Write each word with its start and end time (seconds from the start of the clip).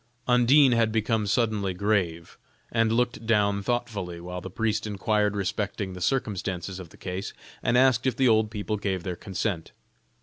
Undine 0.27 0.71
had 0.71 0.91
become 0.91 1.27
suddenly 1.27 1.75
grave, 1.75 2.39
and 2.71 2.91
looked 2.91 3.27
down 3.27 3.61
thoughtfully 3.61 4.19
while 4.19 4.41
the 4.41 4.49
priest 4.49 4.87
inquired 4.87 5.35
respecting 5.35 5.93
the 5.93 6.01
circumstances 6.01 6.79
of 6.79 6.89
the 6.89 6.97
case, 6.97 7.33
and 7.61 7.77
asked 7.77 8.07
if 8.07 8.15
the 8.15 8.27
old 8.27 8.49
people 8.49 8.77
gave 8.77 9.03
their 9.03 9.15
consent. 9.15 9.73